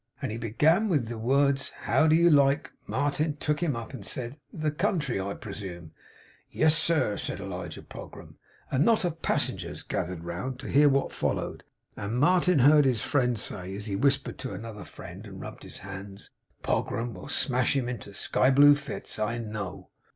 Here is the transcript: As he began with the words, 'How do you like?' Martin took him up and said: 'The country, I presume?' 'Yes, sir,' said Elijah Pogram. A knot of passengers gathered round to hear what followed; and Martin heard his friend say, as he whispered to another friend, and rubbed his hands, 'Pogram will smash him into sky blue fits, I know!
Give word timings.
As 0.19 0.31
he 0.31 0.37
began 0.39 0.89
with 0.89 1.09
the 1.09 1.17
words, 1.19 1.69
'How 1.81 2.07
do 2.07 2.15
you 2.15 2.31
like?' 2.31 2.71
Martin 2.87 3.35
took 3.35 3.61
him 3.61 3.75
up 3.75 3.93
and 3.93 4.03
said: 4.03 4.35
'The 4.51 4.71
country, 4.71 5.21
I 5.21 5.35
presume?' 5.35 5.91
'Yes, 6.49 6.75
sir,' 6.75 7.17
said 7.17 7.39
Elijah 7.39 7.83
Pogram. 7.83 8.37
A 8.71 8.79
knot 8.79 9.05
of 9.05 9.21
passengers 9.21 9.83
gathered 9.83 10.23
round 10.23 10.57
to 10.61 10.67
hear 10.67 10.89
what 10.89 11.13
followed; 11.13 11.63
and 11.95 12.17
Martin 12.19 12.57
heard 12.57 12.85
his 12.85 13.01
friend 13.01 13.39
say, 13.39 13.75
as 13.75 13.85
he 13.85 13.95
whispered 13.95 14.39
to 14.39 14.55
another 14.55 14.85
friend, 14.85 15.27
and 15.27 15.39
rubbed 15.39 15.61
his 15.61 15.77
hands, 15.77 16.31
'Pogram 16.63 17.13
will 17.13 17.29
smash 17.29 17.75
him 17.75 17.87
into 17.87 18.11
sky 18.15 18.49
blue 18.49 18.73
fits, 18.73 19.19
I 19.19 19.37
know! 19.37 19.89